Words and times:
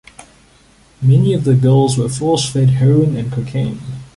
Many 0.99 1.35
of 1.35 1.43
the 1.43 1.53
girls 1.53 1.95
were 1.95 2.09
force-fed 2.09 2.69
heroin 2.71 3.15
or 3.17 3.29
cocaine. 3.29 3.77